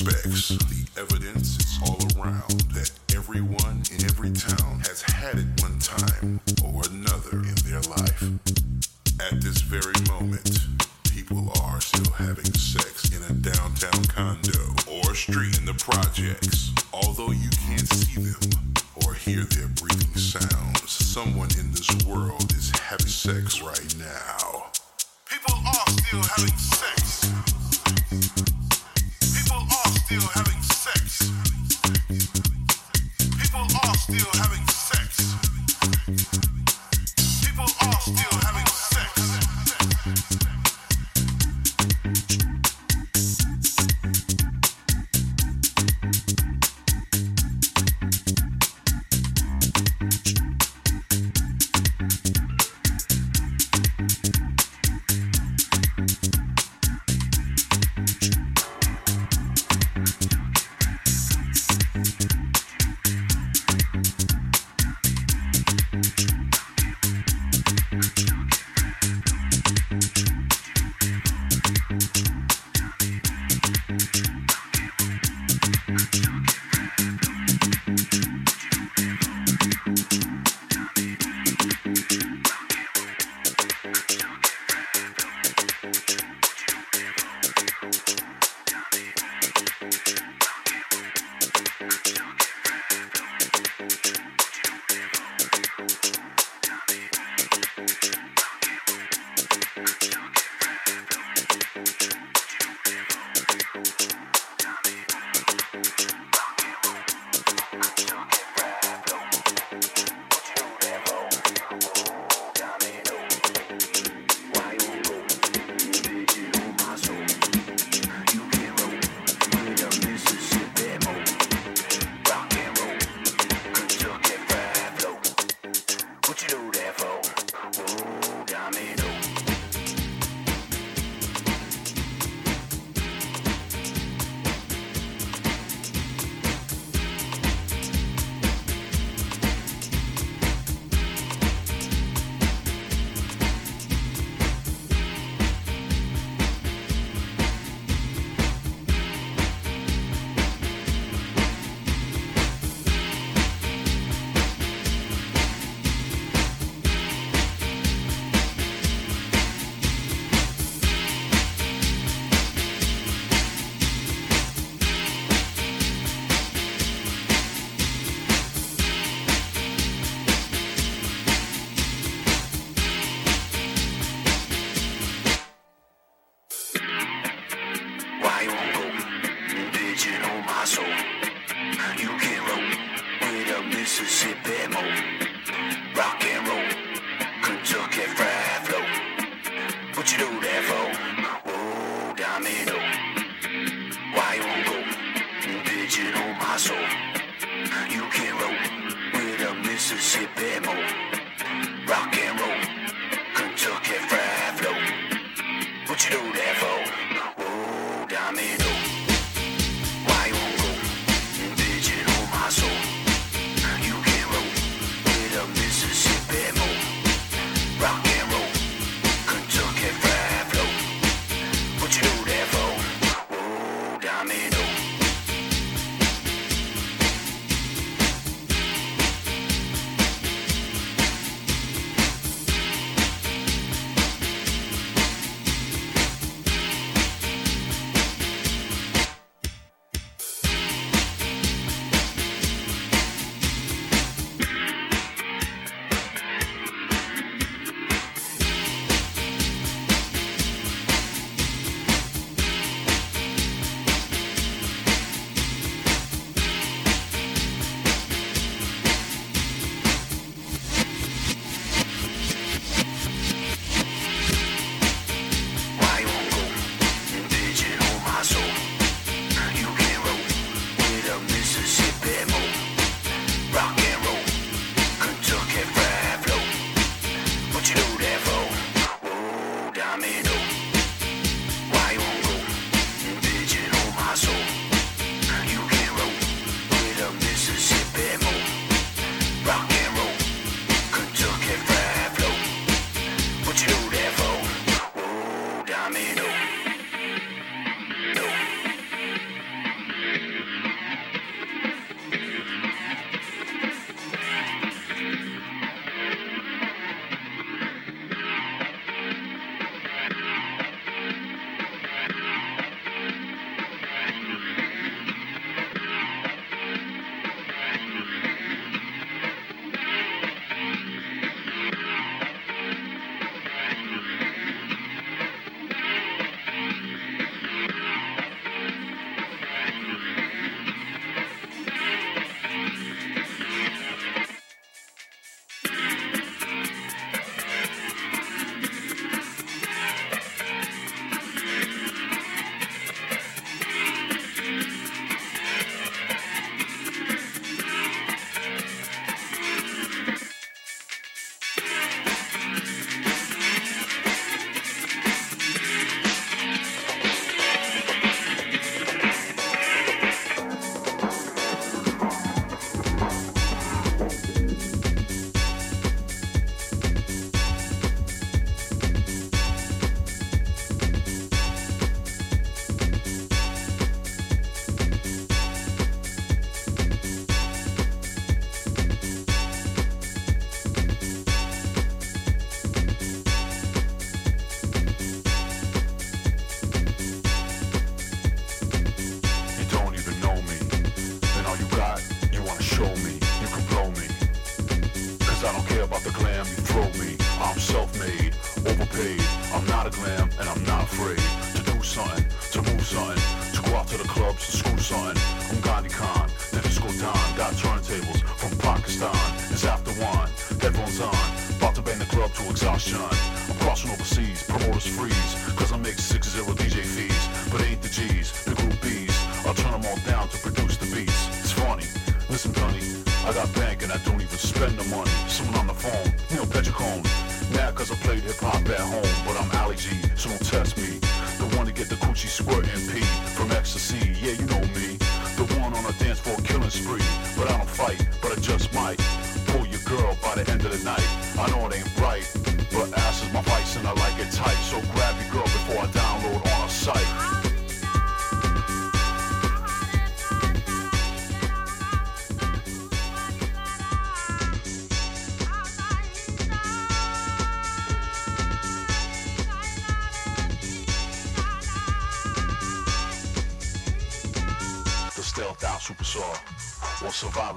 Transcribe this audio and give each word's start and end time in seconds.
What 0.00 0.67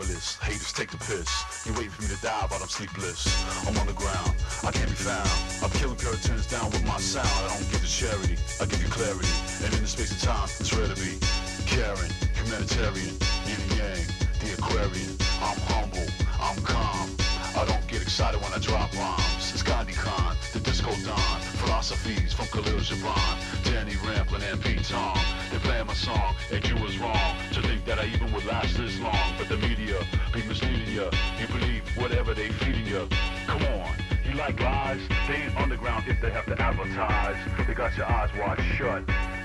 powerless. 0.01 0.36
Haters 0.38 0.74
take 0.74 0.91
the 0.91 0.98
piss. 0.98 1.65
You 1.65 1.74
waiting 1.74 1.89
for 1.89 2.01
me 2.03 2.08
to 2.10 2.22
die, 2.22 2.46
but 2.50 2.62
I'm 2.62 2.67
sleepless. 2.67 3.27
I'm 3.67 3.77
on 3.77 3.88
the 3.88 3.93
ground. 3.93 4.36
I 4.63 4.72
can't 4.72 4.89
be 4.89 4.96
found. 4.96 5.29
I'm 5.63 5.70
killing 5.72 5.96
puritans 5.96 6.48
down 6.48 6.70
with 6.72 6.86
my 6.86 6.98
sound. 6.98 7.27
I 7.27 7.55
don't 7.55 7.72
give 7.72 7.81
to 7.81 7.88
charity. 7.88 8.38
I 8.60 8.65
give 8.65 8.81
you 8.81 8.89
clarity. 8.89 9.29
And 9.63 9.74
in 9.74 9.81
the 9.81 9.88
space 9.88 10.12
of 10.12 10.22
time, 10.22 10.50
it's 10.60 10.74
rare 10.74 10.88
to 10.88 10.96
be 10.96 11.17
caring, 11.65 12.12
humanitarian, 12.34 13.15
yin 13.46 13.60
and 13.62 13.74
yang, 13.77 14.03
the 14.41 14.53
Aquarian. 14.58 15.13
I'm 15.41 15.60
humble. 15.70 16.08
I'm 16.39 16.58
calm. 16.63 17.10
I 17.55 17.65
don't 17.65 17.86
get 17.88 18.01
excited 18.01 18.41
when 18.41 18.53
I 18.53 18.60
drop 18.60 18.93
rhymes. 18.96 19.51
It's 19.53 19.62
Gandhi 19.62 19.93
Khan, 19.93 20.36
the 20.53 20.60
Disco 20.60 20.89
Don, 21.05 21.39
philosophies 21.62 22.34
from 22.34 22.48
Khalil 22.48 22.79
Gibran, 22.79 23.36
Danny 23.63 23.96
Rampling 24.08 24.43
and 24.43 24.62
Pete 24.63 24.84
Tong. 24.86 25.17
They 25.51 25.60
playing 25.60 25.88
my 25.88 25.93
song, 25.93 26.36
and 26.51 26.67
you 26.67 26.75
was 26.77 26.98
wrong 26.98 27.36
to 27.53 27.62
think 27.62 27.86
that 27.86 28.00
I 28.00 28.05
even 28.05 28.31
would 28.31 28.46
last 28.46 28.77
this 28.77 28.98
long. 29.00 29.20
Like 34.51 34.63
lies? 34.63 35.00
They 35.29 35.36
ain't 35.36 35.55
underground 35.55 36.10
if 36.10 36.20
they 36.20 36.29
have 36.29 36.46
to 36.48 36.62
advertise. 36.62 37.38
They 37.65 37.74
got 37.74 37.96
your 37.96 38.05
eyes 38.05 38.29
wide 38.38 38.60
shut. 38.75 39.03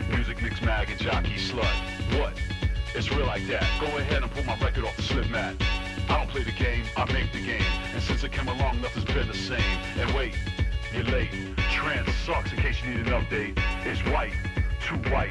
Muzik 0.08 0.42
mix 0.42 0.60
mag 0.62 0.90
and 0.90 0.98
Jockey 0.98 1.36
Slut. 1.36 1.64
What? 2.18 2.32
It's 2.92 3.12
real 3.12 3.26
like 3.26 3.46
that. 3.46 3.64
Go 3.80 3.86
ahead 3.98 4.24
and 4.24 4.32
pull 4.32 4.42
my 4.42 4.58
record 4.58 4.84
off 4.84 4.96
the 4.96 5.02
slip 5.02 5.30
mat. 5.30 5.54
I 6.08 6.18
don't 6.18 6.28
play 6.28 6.42
the 6.42 6.50
game, 6.50 6.86
I 6.96 7.04
make 7.12 7.30
the 7.32 7.38
game. 7.38 7.62
And 7.94 8.02
since 8.02 8.24
it 8.24 8.32
came 8.32 8.48
along, 8.48 8.80
nothing's 8.80 9.04
been 9.04 9.28
the 9.28 9.34
same. 9.34 9.78
And 9.96 10.10
wait, 10.12 10.34
you're 10.92 11.04
late. 11.04 11.30
Trance 11.70 12.12
sucks 12.24 12.50
in 12.50 12.58
case 12.58 12.82
you 12.82 12.94
need 12.94 13.06
an 13.06 13.24
update. 13.24 13.56
It's 13.84 14.00
white, 14.10 14.34
too 14.84 14.96
white. 15.10 15.30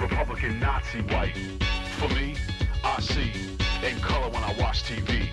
Republican 0.00 0.58
Nazi 0.58 1.02
white. 1.02 1.36
For 1.98 2.08
me, 2.14 2.36
I 2.82 2.98
see 3.00 3.30
in 3.84 4.00
color 4.00 4.30
when 4.30 4.42
I 4.42 4.54
watch 4.58 4.84
TV. 4.84 5.31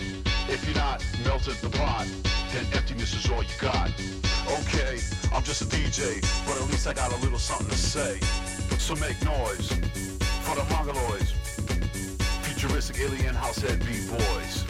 If 0.51 0.65
you're 0.65 0.75
not 0.75 1.05
melted 1.23 1.55
the 1.57 1.69
pot, 1.69 2.07
then 2.51 2.65
emptiness 2.73 3.13
is 3.13 3.29
all 3.29 3.43
you 3.43 3.49
got. 3.59 3.91
Okay, 4.47 4.99
I'm 5.31 5.43
just 5.43 5.61
a 5.61 5.65
DJ, 5.65 6.21
but 6.47 6.59
at 6.59 6.67
least 6.71 6.87
I 6.87 6.93
got 6.93 7.13
a 7.13 7.17
little 7.17 7.37
something 7.37 7.69
to 7.69 7.77
say. 7.77 8.19
So 8.79 8.95
make 8.95 9.23
noise 9.23 9.69
for 10.41 10.55
the 10.55 10.65
Mongoloids. 10.73 11.33
Futuristic 12.41 12.99
alien 12.99 13.35
house 13.35 13.59
head 13.59 13.79
B-boys. 13.85 14.68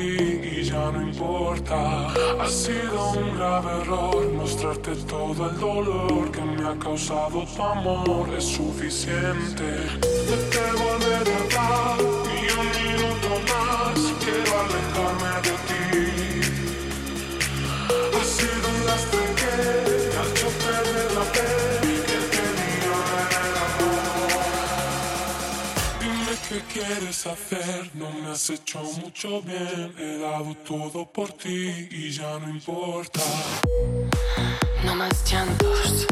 Y 0.00 0.62
ya 0.62 0.90
no 0.92 1.02
importa. 1.02 2.08
Ha 2.40 2.48
sido 2.48 3.10
un 3.12 3.36
grave 3.36 3.82
error 3.82 4.32
mostrarte 4.32 4.94
todo 4.96 5.50
el 5.50 5.58
dolor 5.58 6.30
que 6.30 6.40
me 6.40 6.68
ha 6.68 6.78
causado 6.78 7.44
tu 7.44 7.62
amor. 7.62 8.28
Es 8.36 8.44
suficiente. 8.44 9.66
Te 10.00 10.60
volver 10.82 11.14
a 11.14 11.38
verdad 11.38 11.98
y 12.24 12.50
un 12.60 12.68
minuto 12.76 13.28
más. 13.48 14.47
Quieres 26.72 27.26
hacer? 27.26 27.90
No 27.94 28.10
me 28.10 28.30
has 28.30 28.50
hecho 28.50 28.82
mucho 28.82 29.42
bien. 29.42 29.94
He 29.98 30.18
dado 30.18 30.54
todo 30.66 31.06
por 31.06 31.32
ti 31.32 31.88
y 31.90 32.10
ya 32.10 32.38
no 32.38 32.48
importa. 32.48 33.20
No 34.84 34.94
más 34.94 35.24
llantos. 35.30 36.07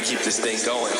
Keep 0.00 0.20
this 0.20 0.38
thing 0.38 0.58
going. 0.64 0.92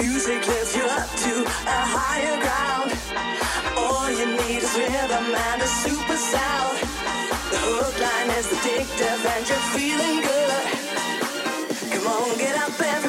Music 0.00 0.46
lifts 0.46 0.76
you 0.76 0.84
up 0.84 1.10
to 1.16 1.42
a 1.44 1.80
higher 1.96 2.38
ground. 2.38 2.92
All 3.76 4.10
you 4.10 4.26
need 4.26 4.62
is 4.62 4.74
rhythm 4.76 5.34
and 5.34 5.62
a 5.62 5.66
super 5.66 6.16
sound. 6.16 6.78
The 7.50 7.58
hook 7.58 7.98
line 7.98 8.30
is 8.38 8.46
addictive 8.46 9.26
and 9.34 9.48
you're 9.48 9.66
feeling 9.74 10.20
good. 10.22 10.88
Come 11.92 12.06
on, 12.06 12.38
get 12.38 12.56
up, 12.56 12.80
everybody. 12.80 13.07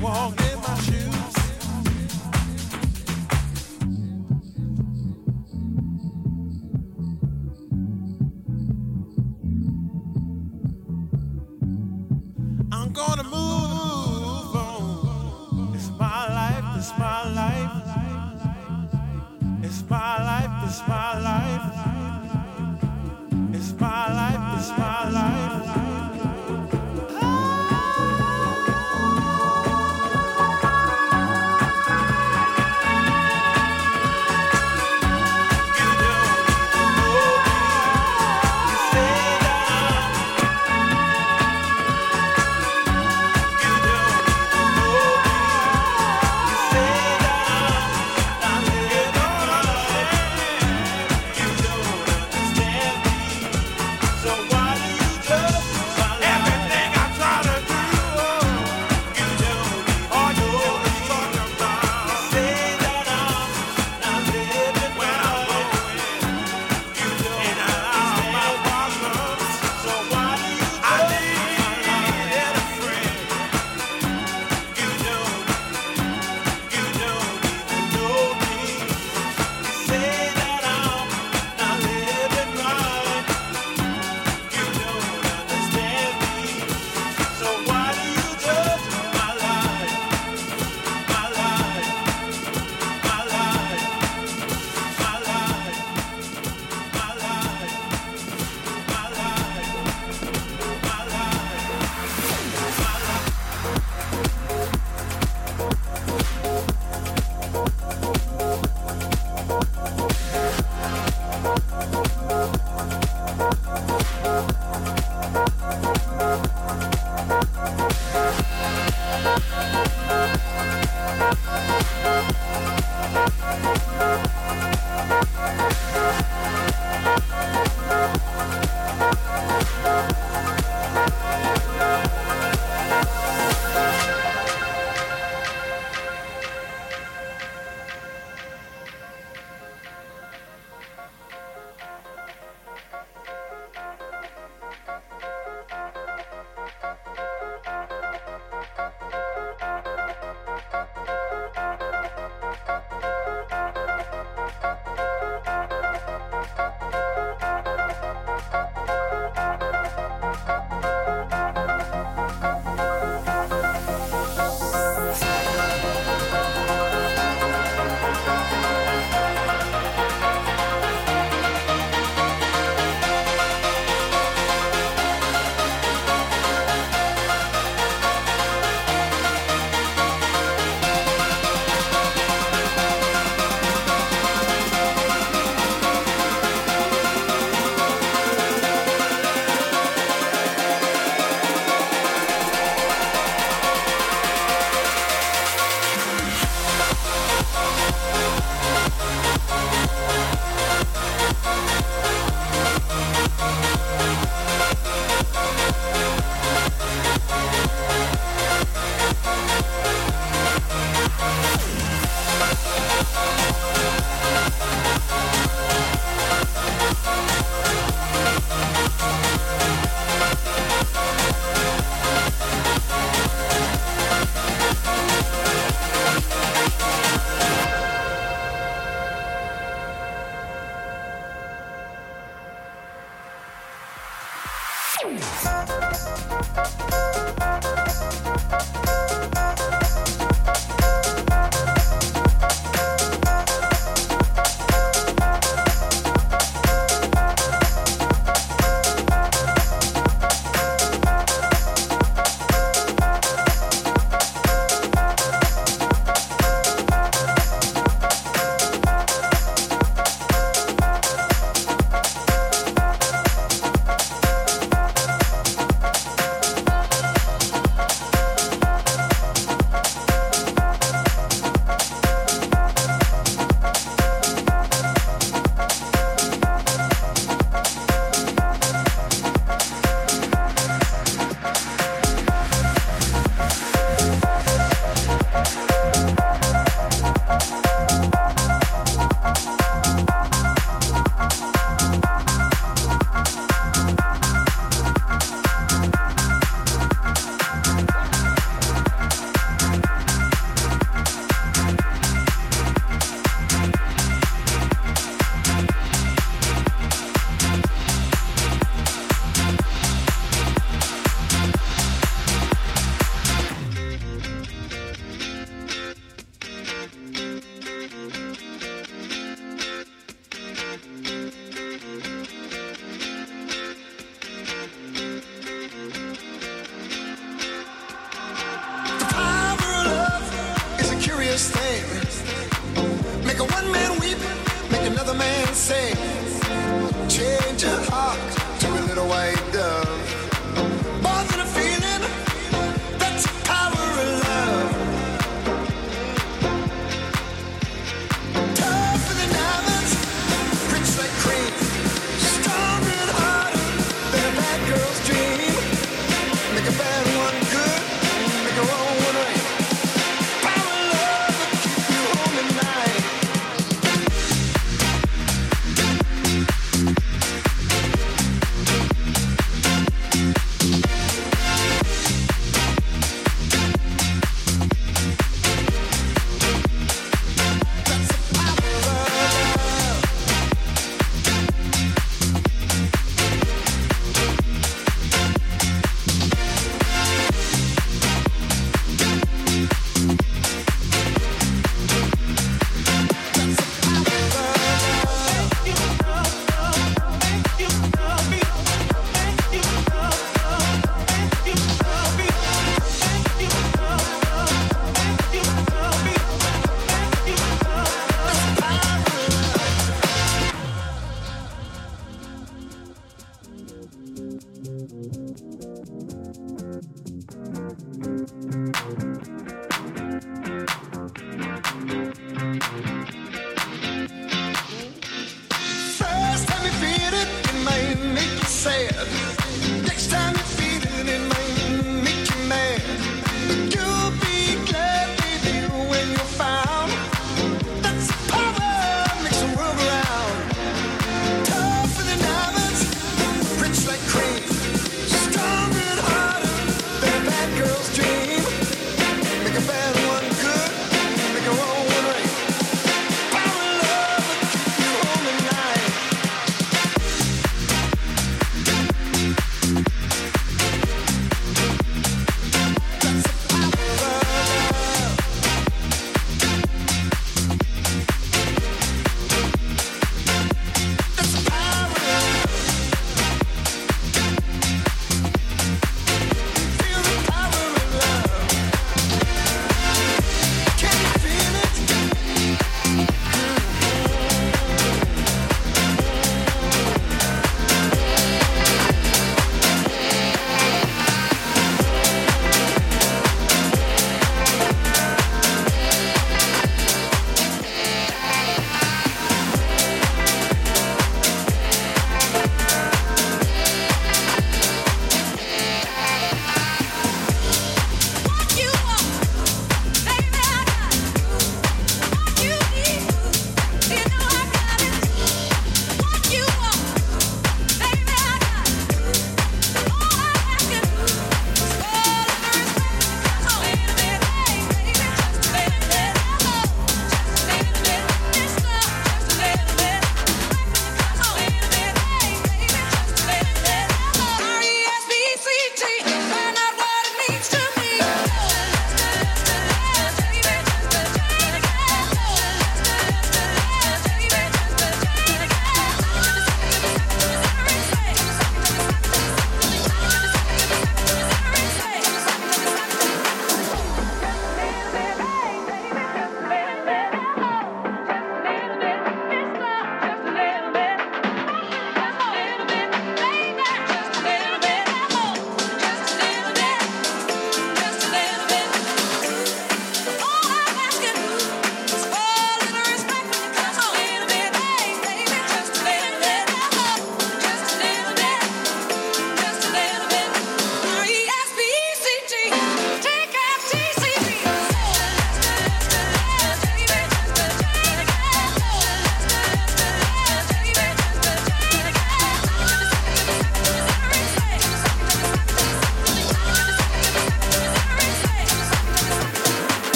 Haven't 0.00 0.52
in 0.52 0.60
my 0.62 0.80
shoes. 0.80 1.19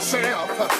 Yourself. 0.00 0.79